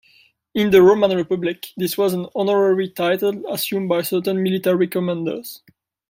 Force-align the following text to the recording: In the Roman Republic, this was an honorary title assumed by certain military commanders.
In 0.55 0.71
the 0.71 0.81
Roman 0.81 1.15
Republic, 1.15 1.67
this 1.77 1.95
was 1.95 2.15
an 2.15 2.25
honorary 2.33 2.89
title 2.89 3.43
assumed 3.53 3.87
by 3.89 4.01
certain 4.01 4.41
military 4.41 4.87
commanders. 4.87 5.61